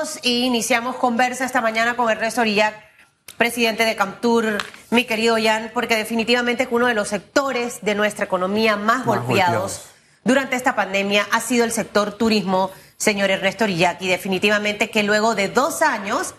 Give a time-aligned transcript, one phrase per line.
[0.00, 2.74] todos y iniciamos conversa esta mañana con Ernesto Orillac,
[3.36, 4.58] presidente de Camtur,
[4.90, 9.26] mi querido Jan, porque definitivamente es uno de los sectores de nuestra economía más, golpeados,
[9.26, 9.80] golpeados,
[10.24, 15.34] durante esta pandemia ha sido el sector turismo, señor Ernesto Orillac, y definitivamente que luego
[15.34, 16.34] de dos años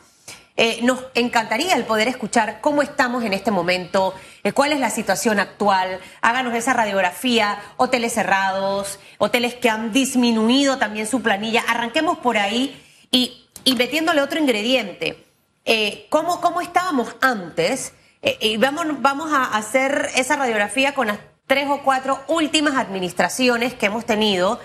[0.57, 4.89] eh, nos encantaría el poder escuchar cómo estamos en este momento, eh, cuál es la
[4.89, 5.99] situación actual.
[6.21, 11.63] Háganos esa radiografía, hoteles cerrados, hoteles que han disminuido también su planilla.
[11.67, 12.81] Arranquemos por ahí
[13.11, 13.40] y,
[13.75, 15.23] metiéndole otro ingrediente.
[15.65, 17.93] Eh, ¿cómo, ¿cómo, estábamos antes?
[18.39, 23.87] y vamos, vamos a hacer esa radiografía con las tres o cuatro últimas administraciones que
[23.87, 24.59] hemos tenido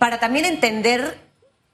[0.00, 1.16] para también entender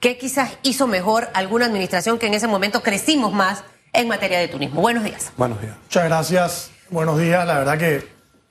[0.04, 4.48] ¿Qué quizás hizo mejor alguna administración que en ese momento crecimos más en materia de
[4.48, 4.82] turismo?
[4.82, 5.32] Buenos días.
[5.38, 5.78] Buenos días.
[5.82, 6.70] Muchas gracias.
[6.90, 7.46] Buenos días.
[7.46, 8.06] La verdad que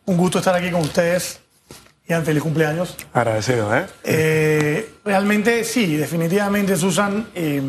[0.05, 1.42] un gusto estar aquí con ustedes.
[2.07, 2.95] Ian, feliz cumpleaños.
[3.13, 3.85] Agradecido, ¿eh?
[4.03, 7.61] eh realmente sí, definitivamente, Susan, eh,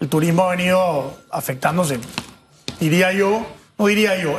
[0.00, 1.98] el turismo ha venido afectándose.
[2.78, 3.46] Diría yo,
[3.78, 4.38] no diría yo,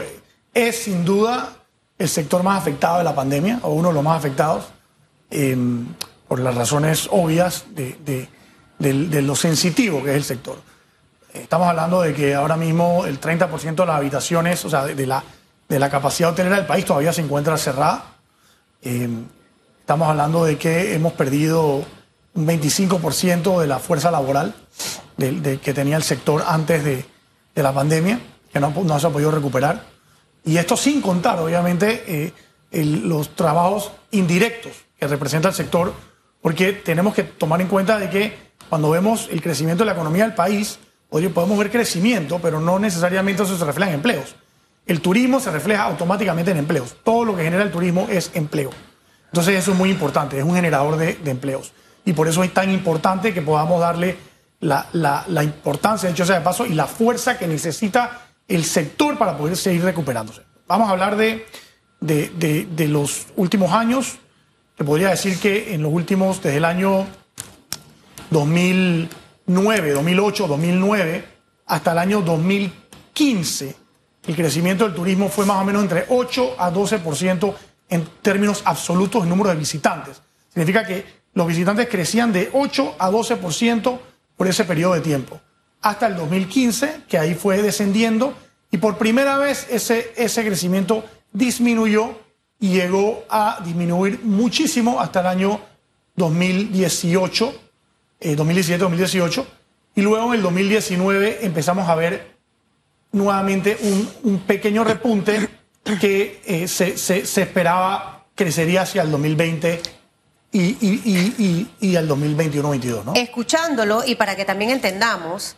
[0.53, 1.53] es sin duda
[1.97, 4.65] el sector más afectado de la pandemia, o uno de los más afectados,
[5.31, 5.57] eh,
[6.27, 8.27] por las razones obvias de
[8.79, 10.57] de, lo sensitivo que es el sector.
[11.33, 15.23] Estamos hablando de que ahora mismo el 30% de las habitaciones, o sea, de, la,
[15.67, 18.16] de la capacidad hotelera del país todavía se encuentra cerrada.
[18.81, 19.09] Eh,
[19.79, 21.85] estamos hablando de que hemos perdido
[22.33, 24.53] un 25% de la fuerza laboral
[25.17, 27.05] que tenía el sector antes de,
[27.55, 28.19] la pandemia,
[28.53, 29.83] que no, no, se ha podido recuperar.
[30.45, 32.33] Y esto sin contar, obviamente, eh,
[32.71, 35.93] los trabajos indirectos que representa el sector,
[36.41, 38.33] porque tenemos que tomar en cuenta de que
[38.69, 40.77] cuando vemos el crecimiento de la economía del país,
[41.09, 44.35] podemos ver crecimiento, pero no necesariamente eso se refleja en empleos.
[44.87, 46.95] El turismo se refleja automáticamente en empleos.
[47.03, 48.71] Todo lo que genera el turismo es empleo.
[49.25, 51.73] Entonces eso es muy importante, es un generador de, empleos.
[52.05, 54.17] Y por eso es tan importante que podamos darle
[54.61, 54.87] la,
[55.43, 59.57] importancia, de hecho sea de paso, y la fuerza que necesita el sector para poder
[59.57, 60.43] seguir recuperándose.
[60.67, 61.45] Vamos a hablar de,
[61.99, 64.17] de los últimos años.
[64.77, 67.05] Te podría decir que en los últimos, desde el año
[68.29, 71.25] 2009, 2008, 2009,
[71.65, 73.86] hasta el año 2015,
[74.27, 77.55] el crecimiento del turismo fue más o menos entre 8 a 12%
[77.89, 80.21] en términos absolutos en número de visitantes.
[80.49, 83.99] Significa que los visitantes crecían de 8 a 12%
[84.35, 85.39] por ese periodo de tiempo.
[85.81, 88.33] Hasta el 2015, que ahí fue descendiendo,
[88.69, 92.19] y por primera vez ese, ese crecimiento disminuyó
[92.59, 95.61] y llegó a disminuir muchísimo hasta el año
[96.15, 97.67] 2018
[98.21, 99.45] 2017-2018, eh,
[99.95, 102.36] y luego en el 2019 empezamos a ver
[103.17, 103.77] nuevamente
[104.23, 105.49] un, pequeño repunte
[105.99, 109.81] que eh, se, se, esperaba crecería hacia el 2020
[110.51, 111.01] y, y,
[111.37, 113.13] y, y al 2021-22, ¿no?
[113.15, 115.55] Escuchándolo y para que también entendamos,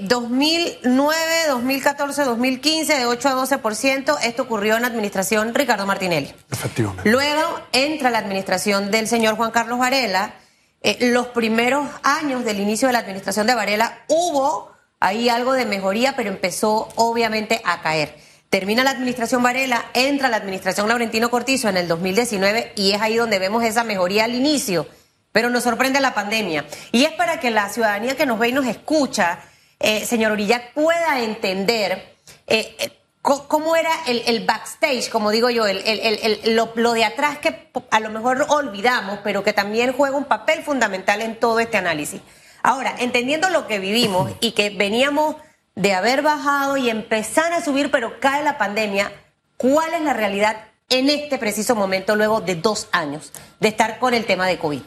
[0.00, 1.14] 2009,
[1.48, 6.30] 2014, 2015, de 8 a 12%, esto ocurrió en la administración Ricardo Martinelli.
[6.50, 7.10] Efectivamente.
[7.10, 10.34] Luego entra la administración del señor Juan Carlos Varela
[10.82, 14.71] eh, los primeros años del inicio de la administración de Varela hubo
[15.02, 18.16] ahí algo de mejoría, pero empezó obviamente a caer.
[18.50, 23.16] Termina la administración Varela, entra la administración Laurentino Cortizo en el 2019 y es ahí
[23.16, 24.86] donde vemos esa mejoría al inicio,
[25.32, 26.66] pero nos sorprende la pandemia.
[26.92, 29.40] Y es para que la ciudadanía que nos ve y nos escucha,
[29.80, 32.76] eh, señor Urillac, pueda entender eh,
[33.22, 39.20] ¿Cómo era el, backstage, como digo yo, lo, de atrás que a lo mejor olvidamos,
[39.22, 42.20] pero que también juega un papel fundamental en todo este análisis?
[42.62, 45.36] Ahora, entendiendo lo que vivimos y que veníamos
[45.74, 49.10] de haber bajado y empezar a subir, pero cae la pandemia,
[49.56, 50.56] ¿cuál es la realidad
[50.88, 54.82] en este preciso momento, luego de dos años de estar con el tema de COVID?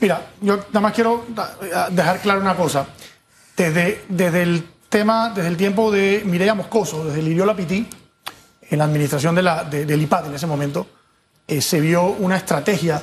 [0.00, 1.24] Mira, yo nada más quiero
[1.90, 2.86] dejar claro una cosa.
[3.56, 7.88] Desde, desde el tema desde el tiempo de Mireya Moscoso, desde el Lapití,
[8.68, 10.86] en la administración de la, del IPAT en ese momento,
[11.46, 13.02] eh, se vio una estrategia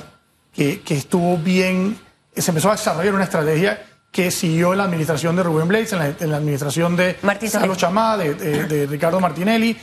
[0.52, 1.98] que, que, estuvo bien,
[2.36, 6.30] se empezó a desarrollar una estrategia que siguió en la administración de Rubén Blades, en
[6.30, 7.16] la, administración de
[7.52, 9.76] Carlos Chamá, de, de, Ricardo Martinelli,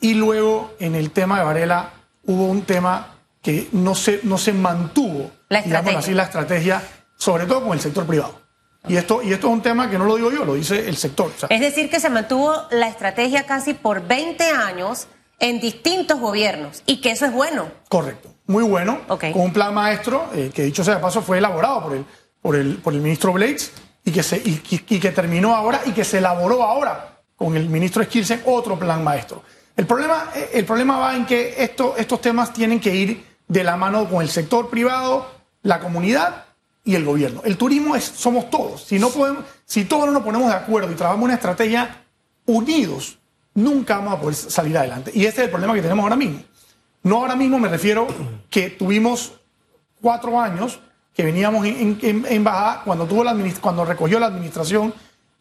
[0.00, 1.90] y luego en el tema de Varela
[2.26, 6.82] hubo un tema que no se, no se mantuvo, digamos así, la estrategia,
[7.16, 8.40] sobre todo con el sector privado.
[8.88, 10.96] Y esto, y esto es un tema que no lo digo yo, lo dice el
[10.96, 11.30] sector.
[11.48, 15.08] es decir, que se mantuvo la estrategia casi por 20 años
[15.38, 17.70] en distintos gobiernos y que eso es bueno.
[17.88, 21.82] Correcto, muy bueno, con un plan maestro eh, que dicho sea de paso fue elaborado
[21.82, 22.04] por el,
[22.44, 23.72] por el, por el ministro Blades
[24.04, 28.04] y que, se, y, que terminó ahora y que se elaboró ahora con el ministro
[28.04, 29.42] Skilsen otro plan maestro.
[29.74, 33.64] El problema, eh, el problema va en que esto, estos temas tienen que ir de
[33.64, 35.26] la mano con el sector privado,
[35.62, 36.44] la comunidad
[36.84, 37.40] y el gobierno.
[37.46, 38.84] El turismo es, somos todos.
[38.84, 42.04] Si no podemos, si todos no nos ponemos de acuerdo y trabajamos una estrategia
[42.44, 43.16] unidos,
[43.54, 45.12] nunca vamos a poder salir adelante.
[45.14, 46.42] Y ese es el problema que tenemos ahora mismo.
[47.04, 48.06] No ahora mismo me refiero
[48.50, 49.32] que tuvimos
[50.02, 50.78] cuatro años
[51.14, 54.92] que veníamos en, en, bajada cuando, tuvo la, cuando recogió la administración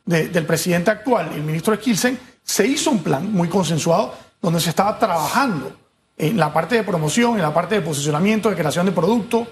[0.06, 5.00] del presidente actual, el ministro Skilsen, se hizo un plan muy consensuado donde se estaba
[5.00, 5.76] trabajando
[6.18, 9.48] en la parte de promoción, en la parte de posicionamiento, de creación de productos.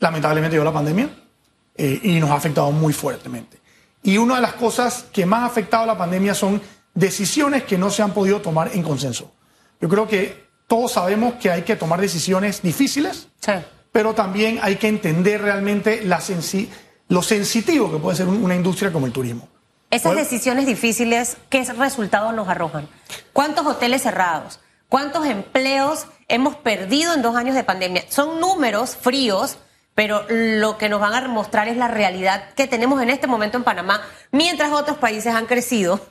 [0.00, 1.08] Lamentablemente llegó la pandemia
[1.76, 3.60] eh, y nos ha afectado muy fuertemente.
[4.02, 6.60] Y una de las cosas que más ha afectado a la pandemia son
[6.94, 9.32] decisiones que no se han podido tomar en consenso.
[9.80, 13.28] Yo creo que todos sabemos que hay que tomar decisiones difíciles,
[13.94, 16.20] pero también hay que entender realmente la
[17.06, 19.46] lo sensitivo que puede ser una industria como el turismo.
[19.88, 22.88] Esas decisiones difíciles, ¿qué resultados nos arrojan?
[23.32, 24.58] ¿Cuántos hoteles cerrados?
[24.88, 28.02] ¿Cuántos empleos hemos perdido en dos años de pandemia?
[28.08, 29.58] Son números fríos,
[29.94, 33.58] pero lo que nos van a mostrar es la realidad que tenemos en este momento
[33.58, 34.02] en Panamá.
[34.32, 36.04] Mientras otros países han crecido,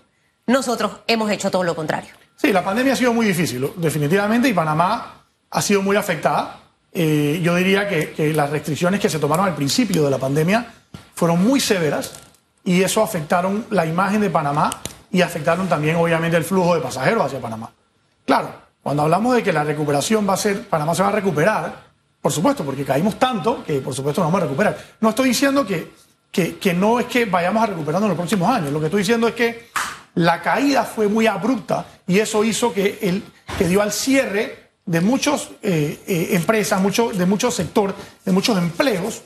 [0.48, 2.14] nosotros hemos hecho todo lo contrario.
[2.38, 6.63] Sí, la pandemia ha sido muy difícil, definitivamente, y Panamá ha sido muy afectada.
[6.96, 10.74] Eh, yo diría que, las restricciones que se tomaron al principio de la pandemia
[11.16, 12.14] fueron muy severas
[12.64, 14.70] y eso afectaron la imagen de Panamá
[15.12, 17.72] y afectaron también, obviamente, el flujo de pasajeros hacia Panamá.
[18.26, 21.74] Claro, cuando hablamos de que la recuperación va a ser, Panamá se va a recuperar,
[22.22, 24.78] por supuesto, porque caímos tanto que por supuesto nos vamos a recuperar.
[25.02, 25.92] No estoy diciendo que,
[26.32, 29.28] que, no es que vayamos a recuperarnos en los próximos años, lo que estoy diciendo
[29.28, 29.70] es que
[30.16, 33.24] la caída fue muy abrupta y eso hizo que, el,
[33.58, 37.96] que dio al cierre de muchas eh, eh, empresas, mucho, de muchos sectores,
[38.26, 39.22] de muchos empleos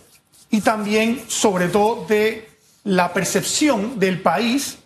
[0.50, 2.50] y también, sobre todo, de
[2.84, 4.78] la percepción del país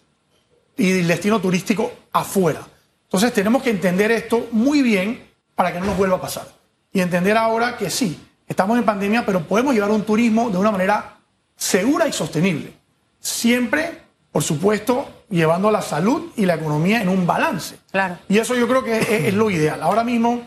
[0.78, 2.68] y del destino turístico afuera.
[3.04, 6.48] Entonces tenemos que entender esto muy bien para que no nos vuelva a pasar.
[6.94, 10.72] Y entender ahora que sí, estamos en pandemia, pero podemos llevar un turismo de una
[10.72, 11.18] manera
[11.56, 12.74] segura y sostenible.
[13.20, 14.02] Siempre,
[14.32, 17.78] por supuesto, llevando la salud y la economía en un balance.
[17.92, 18.18] Claro.
[18.28, 19.82] Y eso yo creo que es, lo ideal.
[19.84, 20.42] Ahora mismo,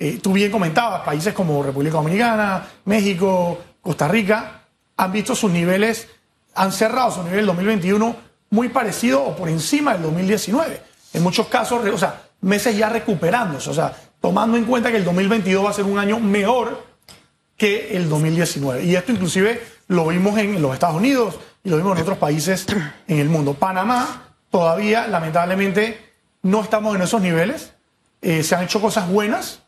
[0.00, 4.62] eh, tú bien comentabas, países como República Dominicana, México, Costa Rica,
[4.96, 6.08] han visto sus niveles
[6.54, 8.16] han cerrado su nivel 2021
[8.50, 10.82] muy parecido o por encima del 2019.
[11.12, 15.04] En muchos casos, o sea, meses ya recuperándose, o sea, tomando en cuenta que el
[15.04, 16.84] 2022 va a ser un año mejor
[17.56, 18.84] que el 2019.
[18.84, 22.66] Y esto inclusive lo vimos en los Estados Unidos y lo vimos en otros países
[23.06, 23.54] en el mundo.
[23.54, 25.98] Panamá todavía, lamentablemente,
[26.42, 27.74] no estamos en esos niveles.
[28.22, 29.62] Eh, se han hecho cosas buenas,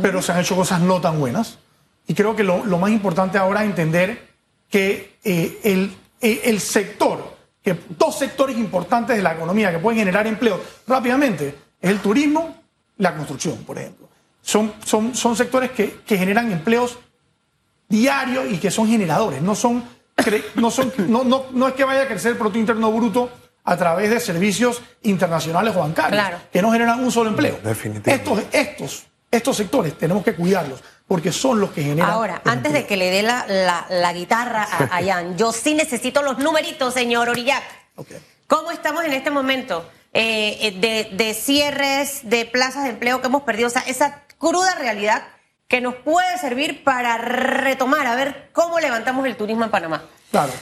[0.00, 1.58] pero se han hecho cosas no tan buenas.
[2.06, 4.32] Y creo que lo, más importante ahora es entender
[4.68, 5.92] que eh, el
[6.22, 11.48] eh, el sector, que dos sectores importantes de la economía que pueden generar empleo rápidamente,
[11.80, 12.54] es el turismo
[12.96, 14.08] y la construcción, por ejemplo.
[14.40, 16.96] Son, son, son sectores que, generan empleos
[17.88, 19.82] diarios y que son generadores, no son,
[20.54, 23.28] no, son, no, no, es que vaya a crecer el Producto Interno Bruto
[23.64, 27.58] a través de servicios internacionales o bancarios, que no generan un solo empleo.
[28.04, 32.10] Estos, estos, estos sectores tenemos que cuidarlos porque son los que generan.
[32.10, 36.94] Ahora, antes de que le dé la, guitarra a, Jan, yo sí necesito los numeritos,
[36.94, 37.64] señor Orillac.
[38.46, 43.42] ¿Cómo estamos en este momento eh, eh, de, cierres, de plazas de empleo que hemos
[43.42, 43.68] perdido?
[43.68, 45.24] O sea, esa cruda realidad
[45.66, 50.04] que nos puede servir para retomar, a ver cómo levantamos el turismo en Panamá.
[50.30, 50.52] Claro.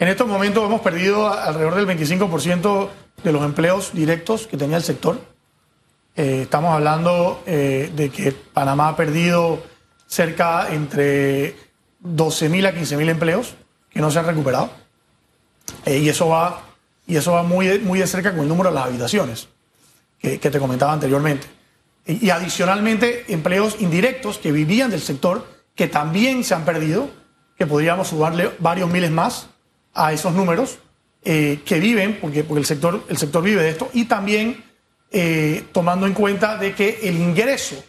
[0.00, 2.88] En estos momentos hemos perdido alrededor del 25%
[3.22, 5.20] de los empleos directos que tenía el sector.
[6.18, 9.62] Eh, estamos hablando de que Panamá ha perdido
[10.06, 11.54] cerca entre
[12.02, 13.54] 12.000 a 15.000 empleos
[13.90, 14.70] que no se han recuperado.
[15.84, 16.62] Eh, y eso va,
[17.06, 19.48] y eso va muy, muy de cerca con el número de las habitaciones
[20.18, 21.46] que, te comentaba anteriormente.
[22.06, 27.10] Y, adicionalmente, empleos indirectos que vivían del sector, que también se han perdido,
[27.56, 29.48] que podríamos sumarle varios miles más
[29.94, 30.78] a esos números,
[31.24, 34.64] eh, que viven, porque, porque el, sector, el sector vive de esto, y también
[35.10, 37.82] eh, tomando en cuenta de que el ingreso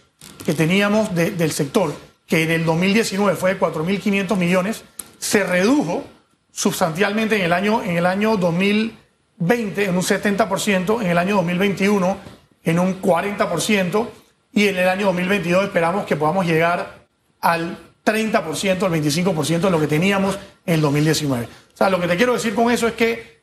[0.45, 1.93] que teníamos del sector
[2.27, 4.83] que en el 2019 fue de 4.500 millones,
[5.17, 6.05] se redujo
[6.51, 12.17] sustancialmente en el año, en el año 2020 en un 70%, en el año 2021
[12.63, 14.07] en un 40%
[14.53, 17.05] y en el año 2022 esperamos que podamos llegar
[17.41, 21.45] al 30%, al 25% de lo que teníamos en el 2019.
[21.45, 23.41] O sea, lo que te quiero decir con eso es que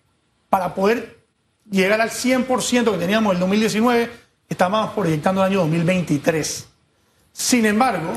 [0.48, 1.15] para poder
[1.70, 4.10] llegar al 100% que teníamos en el 2019,
[4.48, 6.68] estamos proyectando el año 2023.
[7.32, 8.12] Sin embargo,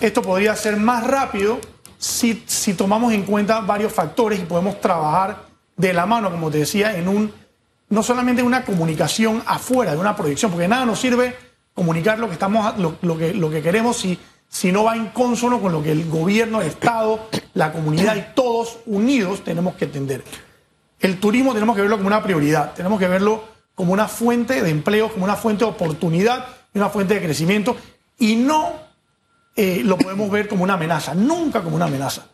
[0.00, 1.60] esto podría ser más rápido
[1.98, 6.58] si, si tomamos en cuenta varios factores y podemos trabajar de la mano, como te
[6.58, 7.32] decía, en un
[7.90, 11.34] no solamente en una comunicación afuera de una proyección, porque nada nos sirve
[11.72, 15.60] comunicar lo que estamos lo, que, lo que queremos si, si no va en consono
[15.60, 20.22] con lo que el gobierno, el Estado, la comunidad y todos unidos tenemos que entender.
[21.00, 24.70] El turismo tenemos que verlo como una prioridad, tenemos que verlo como una fuente de
[24.70, 27.76] empleo, como una fuente de oportunidad una fuente de crecimiento
[28.18, 28.72] y no
[29.56, 32.26] eh, lo podemos ver como una amenaza, nunca como una amenaza,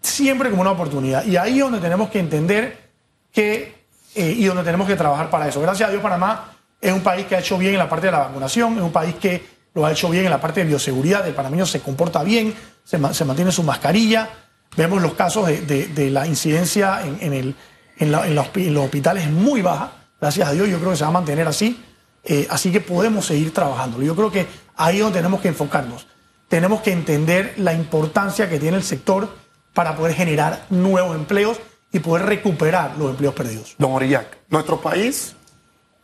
[0.00, 1.24] siempre como una oportunidad.
[1.24, 2.90] Y ahí es donde tenemos que entender
[3.32, 5.60] que, eh, y donde tenemos que trabajar para eso.
[5.60, 8.12] Gracias a Dios, Panamá es un país que ha hecho bien en la parte de
[8.12, 11.26] la vacunación, es un país que lo ha hecho bien en la parte de bioseguridad,
[11.26, 12.54] el panameño se comporta bien,
[12.84, 14.28] se, mantiene su mascarilla,
[14.76, 17.56] vemos los casos de, la incidencia en, el,
[17.98, 21.46] en, los, hospitales muy baja, gracias a Dios yo creo que se va a mantener
[21.46, 21.82] así,
[22.24, 24.02] eh, así que podemos seguir trabajando.
[24.02, 24.46] Yo creo que
[24.76, 26.06] ahí es donde tenemos que enfocarnos,
[26.48, 29.28] tenemos que entender la importancia que tiene el sector
[29.72, 31.58] para poder generar nuevos empleos
[31.92, 33.74] y poder recuperar los empleos perdidos.
[33.78, 35.36] Don Orillac, nuestro país,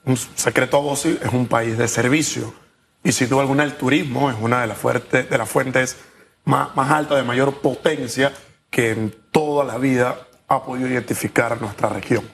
[0.04, 2.52] un secreto a voces, es un país de servicio
[3.02, 5.96] y sin duda alguna el turismo es una de las, de las fuentes
[6.44, 8.32] más, más altas, de mayor potencia
[8.70, 12.28] que en toda la vida ha podido identificar nuestra región.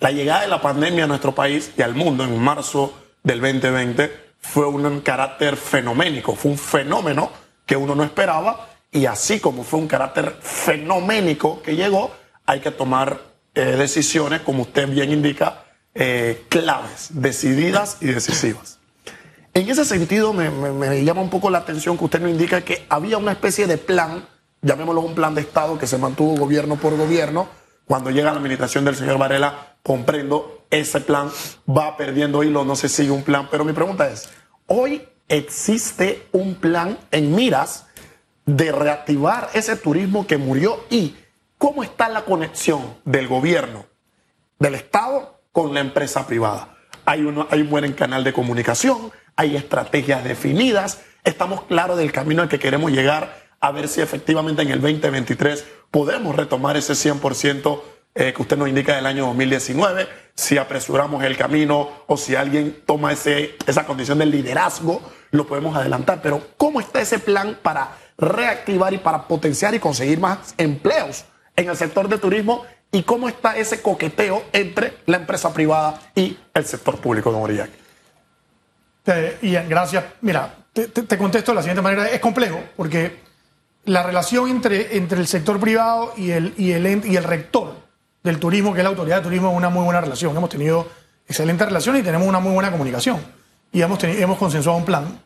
[0.00, 4.32] La llegada de la pandemia a nuestro país y al mundo en marzo del 2020
[4.38, 7.30] fue un carácter fenoménico, fue un fenómeno
[7.66, 12.12] que uno no esperaba y así como fue un carácter fenoménico que llegó,
[12.46, 13.20] hay que tomar
[13.54, 15.64] eh, decisiones, como usted bien indica,
[15.94, 18.78] eh, claves, decididas y decisivas.
[19.54, 23.18] En ese sentido, me, llama un poco la atención que usted nos indica que había
[23.18, 24.26] una especie de plan,
[24.62, 27.48] llamémoslo un plan de Estado que se mantuvo gobierno por gobierno.
[27.84, 31.30] Cuando llega la administración del señor Varela, comprendo, ese plan
[31.68, 33.48] va perdiendo hilo, no se sigue un plan.
[33.50, 34.28] Pero mi pregunta es,
[34.66, 37.86] ¿hoy existe un plan en miras
[38.44, 41.16] de reactivar ese turismo que murió y
[41.58, 43.86] cómo está la conexión del gobierno,
[44.58, 46.76] del Estado con la empresa privada.
[47.04, 52.42] Hay, uno, hay un buen canal de comunicación, hay estrategias definidas, estamos claros del camino
[52.42, 57.80] al que queremos llegar, a ver si efectivamente en el 2023 podemos retomar ese 100%
[58.14, 62.82] eh, que usted nos indica del año 2019, si apresuramos el camino o si alguien
[62.84, 65.00] toma ese, esa condición del liderazgo,
[65.30, 66.20] lo podemos adelantar.
[66.20, 71.70] Pero ¿cómo está ese plan para reactivar y para potenciar y conseguir más empleos en
[71.70, 76.66] el sector de turismo y cómo está ese coqueteo entre la empresa privada y el
[76.66, 77.70] sector público, don Orillac.
[79.40, 80.04] Ian, gracias.
[80.20, 82.08] Mira, te, contesto de la siguiente manera.
[82.08, 83.31] Es complejo porque
[83.84, 87.74] la relación entre, entre el sector privado y el, y, el, y el rector
[88.22, 90.36] del turismo, que es la autoridad de turismo, es una muy buena relación.
[90.36, 90.86] Hemos tenido
[91.26, 93.20] excelente relación y tenemos una muy buena comunicación.
[93.72, 95.20] Y hemos, hemos consensuado un plan.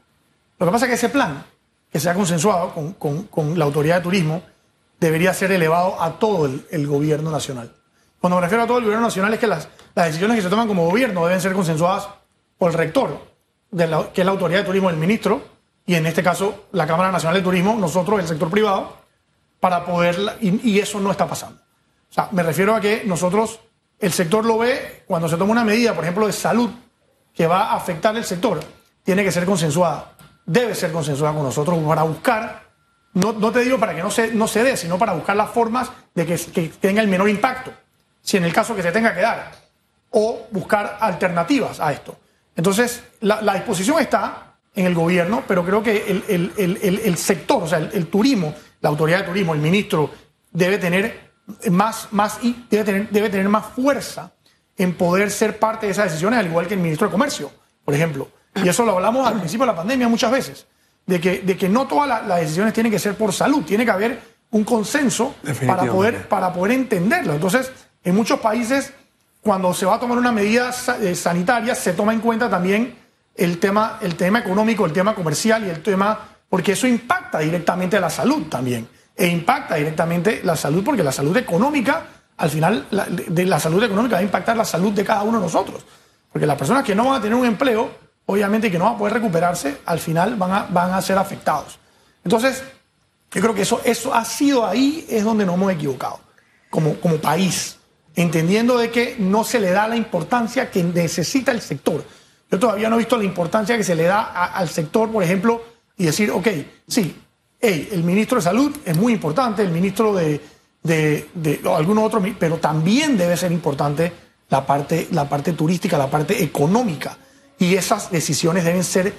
[0.59, 1.45] Lo que pasa es que ese plan,
[1.93, 4.43] que se ha consensuado con, con, la autoridad de turismo,
[4.99, 7.73] debería ser elevado a todo el, gobierno nacional.
[8.21, 10.69] Cuando me refiero a todo el gobierno nacional es que las, decisiones que se toman
[10.69, 12.09] como gobierno deben ser consensuadas
[12.57, 13.19] por el rector,
[13.71, 15.43] de la, que es la autoridad de turismo del ministro,
[15.87, 18.97] y en este caso la Cámara Nacional de Turismo, nosotros, el sector privado,
[19.61, 21.61] para poder, y, eso no está pasando.
[22.11, 23.61] O sea, me refiero a que nosotros,
[23.99, 26.71] el sector lo ve cuando se toma una medida, por ejemplo, de salud,
[27.33, 28.61] que va a afectar el sector,
[29.03, 30.13] tiene que ser consensuada,
[30.45, 32.67] debe ser consensuada con nosotros para buscar
[33.17, 35.49] no, no, te digo para que no se, no se dé, sino para buscar las
[35.49, 37.73] formas de que, tenga el menor impacto,
[38.21, 39.53] si en el caso que se tenga que dar,
[40.11, 42.15] o buscar alternativas a esto.
[42.55, 44.46] Entonces, la, disposición está
[44.77, 49.25] en el gobierno, pero creo que el, sector, o sea, el, turismo, la autoridad de
[49.25, 50.11] turismo, el ministro,
[50.53, 51.33] debe tener
[51.71, 54.33] más, más y debe tener, debe tener más fuerza
[54.77, 57.51] en poder ser parte de esas decisiones, al igual que el ministro de Comercio,
[57.85, 58.29] por ejemplo.
[58.63, 60.67] Y eso lo hablamos al principio de la pandemia muchas veces
[61.07, 63.91] de que, de que no todas las decisiones tienen que ser por salud, tiene que
[63.91, 65.35] haber un consenso
[65.67, 67.33] para poder, para poder entenderlo.
[67.33, 67.71] Entonces,
[68.03, 68.93] en muchos países,
[69.41, 72.97] cuando se va a tomar una medida eh, sanitaria, se toma en cuenta también
[73.37, 78.01] el tema, el tema económico, el tema comercial y el tema, porque eso impacta directamente
[78.01, 78.89] la salud también.
[79.15, 84.17] E impacta directamente la salud, porque la salud económica, al final, de la salud económica
[84.17, 85.85] va a impactar la salud de cada uno de nosotros.
[86.33, 87.91] Porque las personas que no van a tener un empleo,
[88.27, 91.79] obviamente que no van a poder recuperarse, al final van a, van a ser afectados.
[92.25, 92.63] Entonces,
[93.31, 96.21] yo creo que eso, eso ha sido ahí, es donde nos hemos equivocado,
[96.71, 97.79] como, como país,
[98.15, 102.05] entendiendo de que no se le da la importancia que necesita el sector.
[102.51, 105.63] Yo todavía no he visto la importancia que se le da al sector, por ejemplo,
[105.97, 106.49] y decir, ok,
[106.87, 107.17] sí,
[107.61, 110.41] el ministro de Salud es muy importante, el ministro de,
[110.83, 114.13] de, de algunos otros, pero también debe ser importante
[114.49, 117.17] la parte, la parte turística, la parte económica.
[117.59, 119.13] Y esas decisiones deben ser,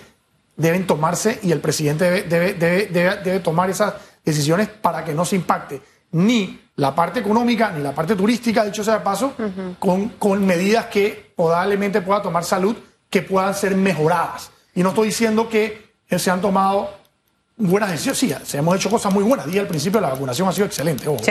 [0.56, 5.82] deben tomarse y el presidente debe, debe, tomar esas decisiones para que no se impacte
[6.12, 9.34] ni la parte económica ni la parte turística, dicho sea de paso,
[9.80, 12.76] con, con medidas que probablemente pueda tomar salud
[13.10, 14.52] que puedan ser mejoradas.
[14.76, 16.98] Y no estoy diciendo que se han tomado
[17.58, 19.48] buenas decisiones, sí, se hemos hecho cosas muy buenas.
[19.48, 21.24] Y al principio la vacunación ha sido excelente, ojo.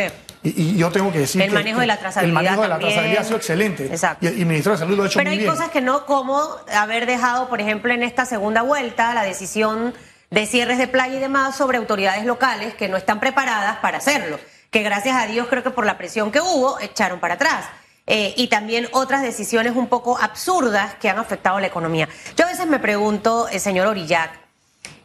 [0.42, 2.92] Y, yo tengo que decir el manejo de la trazabilidad el manejo de la también.
[2.92, 3.86] trazabilidad ha sido excelente.
[3.86, 4.26] Exacto.
[4.26, 5.50] Y, el ministro de Salud lo ha hecho Pero muy hay bien.
[5.50, 6.42] cosas que no, como
[6.72, 9.94] haber dejado, por ejemplo, en esta segunda vuelta la decisión
[10.30, 14.38] de cierres de playa y demás sobre autoridades locales que no están preparadas para hacerlo,
[14.70, 17.66] que gracias a Dios creo que por la presión que hubo echaron para atrás.
[18.08, 22.08] Eh, y también otras decisiones un poco absurdas que han afectado la economía.
[22.36, 24.30] Yo a veces me pregunto, eh, señor Orillac,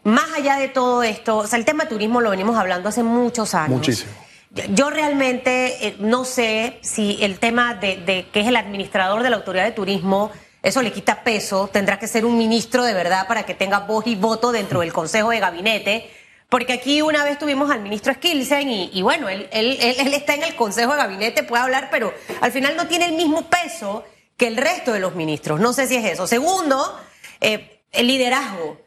[0.03, 3.55] más allá de todo esto, o sea, el tema turismo lo venimos hablando hace muchos
[3.55, 3.69] años.
[3.69, 4.11] Muchísimo.
[4.51, 9.23] Yo, yo realmente eh, no sé si el tema de, de que es el administrador
[9.23, 10.31] de la autoridad de turismo,
[10.61, 14.05] eso le quita peso, tendrá que ser un ministro de verdad para que tenga voz
[14.05, 16.11] y voto dentro del Consejo de Gabinete.
[16.51, 20.53] Porque aquí una vez tuvimos al ministro Skilsen y, bueno, él, él está en el
[20.57, 24.03] Consejo de Gabinete, puede hablar, pero al final no tiene el mismo peso
[24.35, 25.61] que el resto de los ministros.
[25.61, 26.27] No sé si es eso.
[26.27, 26.99] Segundo,
[27.39, 28.81] eh, el liderazgo.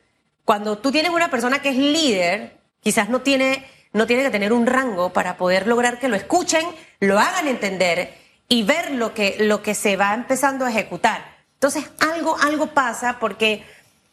[0.44, 4.52] Cuando tú tienes una persona que es líder, quizás no tiene, no tiene que tener
[4.52, 6.66] un rango para poder lograr que lo escuchen,
[7.00, 8.12] lo hagan entender
[8.46, 11.24] y ver lo que, lo que se va empezando a ejecutar.
[11.54, 13.64] Entonces, algo, algo pasa porque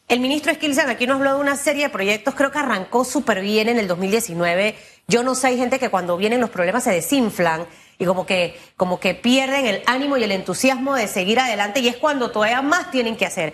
[0.08, 3.40] el ministro Skilsen aquí nos habló de una serie de proyectos, creo que arrancó súper
[3.40, 4.76] bien en el 2019.
[5.08, 7.66] Yo no sé, hay gente que cuando vienen los problemas se desinflan
[7.98, 11.88] y como que, como que pierden el ánimo y el entusiasmo de seguir adelante y
[11.88, 13.52] es cuando todavía más tienen que hacer.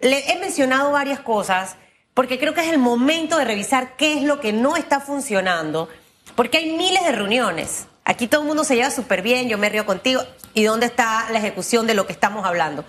[0.00, 1.76] Le he mencionado varias cosas
[2.12, 5.88] porque creo que es el momento de revisar qué es lo que no está funcionando,
[6.36, 7.86] porque hay miles de reuniones.
[8.04, 10.22] Aquí todo el mundo se lleva súper bien, yo me río contigo.
[10.52, 12.84] ¿Y dónde está la ejecución de lo que estamos hablando?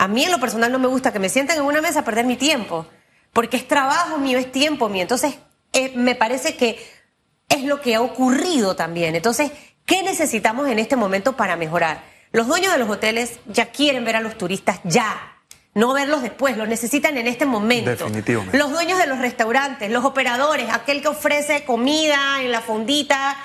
[0.00, 2.04] A mí en lo personal no me gusta que me sienten en una mesa a
[2.04, 2.86] perder mi tiempo,
[3.34, 5.02] porque es trabajo mío, es tiempo mío.
[5.02, 5.34] Entonces,
[5.74, 6.78] eh, me parece que
[7.50, 9.14] es lo que ha ocurrido también.
[9.14, 9.52] Entonces,
[9.84, 12.02] ¿qué necesitamos en este momento para mejorar?
[12.32, 15.36] Los dueños de los hoteles ya quieren ver a los turistas ya,
[15.74, 17.90] no verlos después, los necesitan en este momento.
[17.90, 18.56] Definitivamente.
[18.56, 23.36] Los dueños de los restaurantes, los operadores, aquel que ofrece comida en la fondita,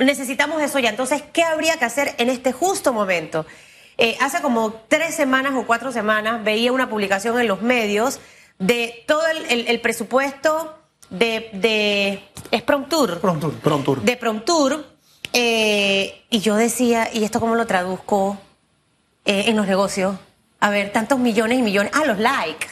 [0.00, 0.90] necesitamos eso ya.
[0.90, 3.46] Entonces, ¿qué habría que hacer en este justo momento?
[3.98, 8.20] Eh, hace como tres semanas o cuatro semanas veía una publicación en los medios
[8.58, 10.78] de todo el, el- el presupuesto
[11.10, 13.50] de, de es Promtour, Pronto.
[13.50, 13.96] Pronto.
[13.96, 14.86] de Promtour,
[15.32, 18.38] eh, y yo decía, ¿y esto cómo lo traduzco
[19.24, 20.16] eh, en los negocios?
[20.60, 21.92] A ver, tantos millones y millones.
[21.94, 22.66] Ah, los likes.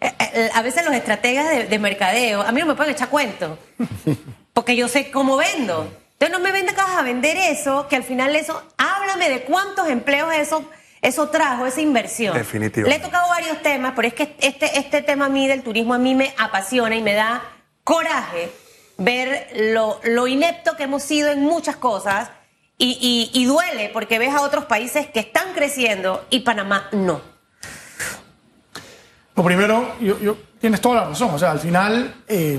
[0.00, 3.58] Eh, a veces los estrategas de, de mercadeo, a mí no me pueden echar cuento,
[4.52, 5.90] porque yo sé cómo vendo.
[6.14, 10.32] Entonces no me vendas a vender eso, que al final eso, háblame de cuántos empleos
[10.34, 10.64] eso,
[11.02, 12.34] eso trajo, esa inversión.
[12.36, 12.98] Definitivamente.
[12.98, 15.92] Le he tocado varios temas, pero es que este, este tema a mí del turismo
[15.94, 17.42] a mí me apasiona y me da
[17.82, 18.50] coraje
[18.96, 22.30] ver lo, lo inepto que hemos sido en muchas cosas
[22.78, 22.96] y,
[23.32, 27.20] y- y duele porque ves a otros países que están creciendo y Panamá no.
[29.36, 31.30] Lo primero, yo, yo- tienes toda la razón.
[31.34, 32.58] O sea, al final, eh,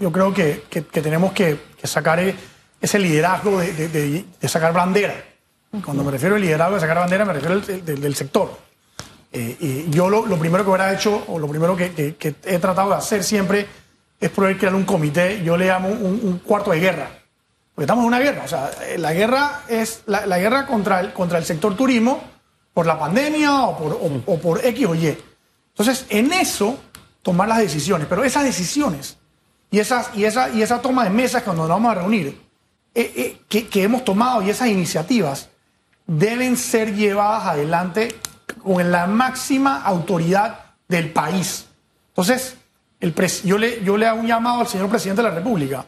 [0.00, 2.34] yo creo que, que- que tenemos que, que sacar e-
[2.80, 5.14] ese liderazgo de, de- de- de sacar bandera.
[5.84, 8.56] Cuando me refiero al liderazgo de sacar bandera, me refiero al del, del sector.
[9.32, 12.90] Eh, y yo lo, lo primero que hubiera hecho, o lo primero que, he tratado
[12.90, 13.66] de hacer siempre,
[14.20, 17.08] es poder crear un comité, yo le llamo un, un cuarto de guerra.
[17.74, 18.42] Porque estamos en una guerra.
[18.44, 22.22] O sea, eh, la guerra es la, la guerra contra el, contra el sector turismo
[22.72, 25.18] por la pandemia o por, o- o por X o Y.
[25.70, 26.78] Entonces, en eso,
[27.22, 28.06] tomar las decisiones.
[28.08, 29.18] Pero esas decisiones
[29.74, 32.40] y, esas, y, esa, y esa toma de mesas cuando nos vamos a reunir,
[32.94, 35.48] eh, eh, que, que hemos tomado y esas iniciativas
[36.06, 38.14] deben ser llevadas adelante
[38.62, 41.66] con la máxima autoridad del país.
[42.10, 42.56] Entonces,
[43.00, 43.12] el
[43.44, 45.84] yo, le, yo le hago un llamado al señor presidente de la República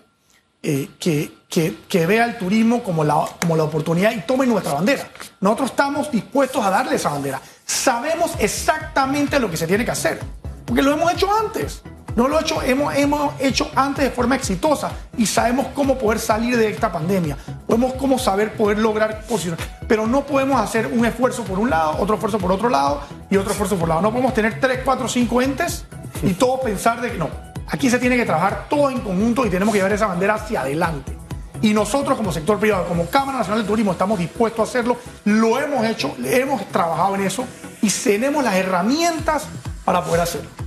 [0.63, 4.73] eh, que, que- que vea el turismo como la, como la oportunidad y tome nuestra
[4.75, 5.09] bandera.
[5.41, 7.41] Nosotros estamos dispuestos a darle esa bandera.
[7.65, 10.19] Sabemos exactamente lo que se tiene que hacer,
[10.65, 11.83] porque lo hemos hecho antes.
[12.17, 12.95] No lo hecho, hemos,
[13.39, 17.37] hecho antes de forma exitosa y sabemos cómo poder salir de esta pandemia.
[17.67, 19.59] Podemos cómo saber poder lograr posicionar.
[19.87, 23.37] Pero no podemos hacer un esfuerzo por un lado, otro esfuerzo por otro lado y
[23.37, 24.01] otro esfuerzo por lado.
[24.01, 25.85] No podemos tener tres, cuatro, cinco entes
[26.23, 27.29] y todo pensar de que no.
[27.69, 30.63] Aquí se tiene que trabajar todo en conjunto y tenemos que llevar esa bandera hacia
[30.63, 31.15] adelante.
[31.61, 34.97] Y nosotros como sector privado, como Cámara Nacional de Turismo, estamos dispuestos a hacerlo.
[35.27, 37.45] Lo hemos hecho, hemos trabajado en eso
[37.83, 39.47] y tenemos las herramientas
[39.85, 40.66] para poder hacerlo.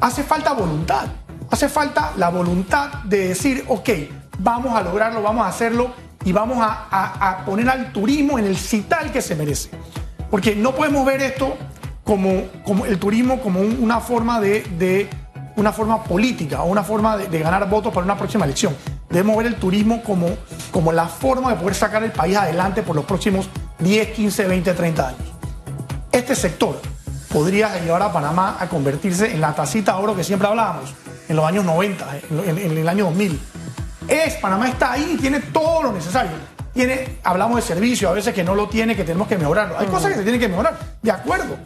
[0.00, 1.06] Hace falta voluntad.
[1.50, 3.88] Hace falta la voluntad de decir, ok,
[4.38, 5.90] vamos a lograrlo, vamos a hacerlo
[6.24, 9.70] y vamos a, poner al turismo en el cital que se merece.
[10.30, 11.56] Porque no podemos ver esto
[12.04, 12.28] como,
[12.86, 15.08] el turismo como un- una forma de,
[15.56, 18.76] una forma política o una forma de, ganar votos para una próxima elección.
[19.08, 20.28] Debemos ver el turismo como,
[20.70, 24.74] como la forma de poder sacar el país adelante por los próximos 10, 15, 20,
[24.74, 25.20] 30 años
[26.10, 26.80] este sector
[27.32, 30.94] podría llevar a Panamá a convertirse en la tacita de oro que siempre hablábamos
[31.28, 33.38] en los años 90, en, en- el año 2000.
[34.08, 36.32] es, Panamá está ahí y tiene todo lo necesario.
[36.72, 39.78] Tiene, hablamos de servicio, a veces que no lo tiene, que tenemos que mejorarlo.
[39.78, 41.56] Hay cosas que se tienen que mejorar, de acuerdo.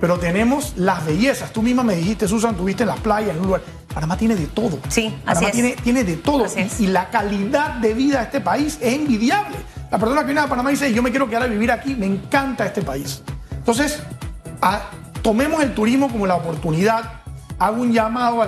[0.00, 1.52] Pero tenemos las bellezas.
[1.52, 3.60] Tú misma me dijiste, Susan, tuviste en las playas, en un lugar.
[3.94, 4.78] Panamá tiene de todo.
[4.88, 5.52] Sí, Panamá así es.
[5.52, 6.46] Tiene, tiene de todo.
[6.80, 9.56] Y, y la calidad de vida de este país es envidiable.
[9.92, 12.06] La persona que viene a Panamá dice, yo me quiero quedar a vivir aquí, me
[12.06, 13.22] encanta este país.
[13.52, 14.00] Entonces,
[14.60, 14.80] a-
[15.22, 17.04] tomemos el turismo como la oportunidad.
[17.58, 18.42] Hago un llamado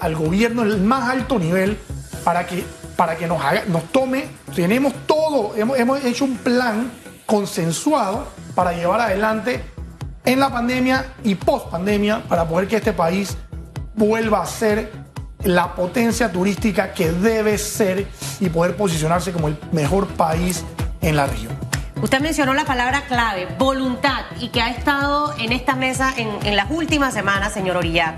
[0.00, 1.78] al, gobierno en el más alto nivel
[2.24, 2.64] para que,
[2.96, 4.26] para que nos, haga- nos tome.
[4.54, 6.90] Tenemos todo, hemos, hemos hecho un plan
[7.26, 9.62] consensuado para llevar adelante
[10.24, 13.36] en la pandemia y post pandemia para poder que este país
[13.94, 14.90] vuelva a ser
[15.44, 18.06] la potencia turística que debe ser
[18.40, 20.64] y poder posicionarse como el mejor país
[21.00, 21.52] en la región.
[22.02, 26.70] Usted mencionó la palabra clave, voluntad, y que ha estado en esta mesa en, las
[26.70, 28.14] últimas semanas, señor Orillac.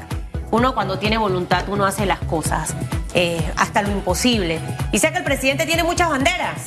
[0.53, 2.75] Uno cuando tiene voluntad, uno hace las cosas,
[3.13, 4.61] eh, hasta lo imposible.
[4.93, 6.63] Y sé que el presidente tiene muchas banderas,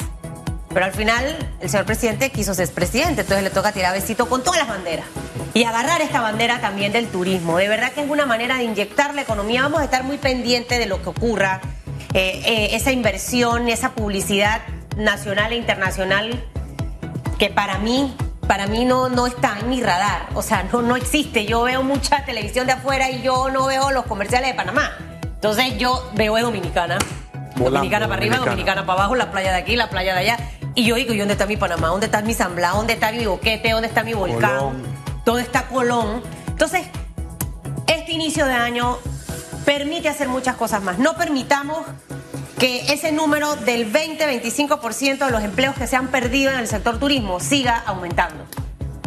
[0.73, 4.43] pero al final el señor presidente quiso ser presidente, entonces le toca tirar besito con
[4.43, 5.05] todas las banderas.
[5.53, 7.57] Y agarrar esta bandera también del turismo.
[7.57, 9.61] De verdad que es una manera de inyectar la economía.
[9.61, 11.61] Vamos a estar muy pendientes de lo que ocurra.
[12.13, 14.63] Eh, eh, esa inversión, esa publicidad
[14.97, 16.43] nacional e internacional
[17.37, 18.15] que para mí,
[18.47, 20.27] para mí no, no está en mi radar.
[20.33, 21.45] O sea, no, no existe.
[21.45, 24.91] Yo veo mucha televisión de afuera y yo no veo los comerciales de Panamá.
[25.23, 26.97] Entonces yo veo Dominicana.
[27.55, 28.51] Volando, dominicana para arriba, Dominicana.
[28.51, 30.37] dominicana para abajo, la playa de aquí, la playa de allá.
[30.75, 31.87] Y yo digo, ¿y dónde está mi Panamá?
[31.87, 32.73] ¿Dónde está mi San Blas?
[32.73, 33.71] ¿Dónde está mi Boquete?
[33.71, 34.57] ¿Dónde está mi volcán?
[34.57, 34.83] Colón.
[35.23, 36.21] ¿Dónde está Colón?
[36.47, 36.85] Entonces,
[37.87, 38.97] este inicio de año
[39.63, 40.99] permite hacer muchas cosas más.
[40.99, 41.79] No permitamos
[42.59, 46.99] que ese número del 20-25% de los empleos que se han perdido en el sector
[46.99, 48.45] turismo siga aumentando.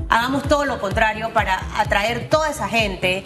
[0.08, 3.22] Hagamos todo lo contrario para atraer toda esa gente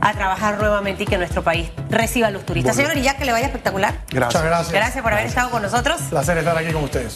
[0.00, 2.74] a trabajar nuevamente y que nuestro país reciba a los turistas.
[2.74, 2.88] Bueno.
[2.88, 3.94] Señor Orillac, que le vaya espectacular.
[4.10, 4.26] Gracias.
[4.26, 4.72] Muchas gracias.
[4.72, 6.00] Gracias por haber estado con nosotros.
[6.10, 7.14] Placer estar aquí con ustedes.